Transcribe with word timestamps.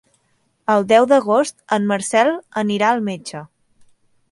El 0.75 0.87
deu 0.91 1.05
d'agost 1.11 1.77
en 1.77 1.85
Marcel 1.93 2.33
anirà 2.65 2.89
al 2.95 3.07
metge. 3.13 3.45